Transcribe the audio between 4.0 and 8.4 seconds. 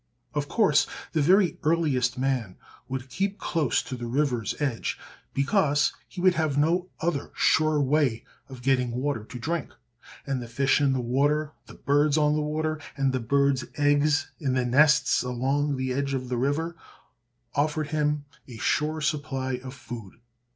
river's edge, because he would have no other sure way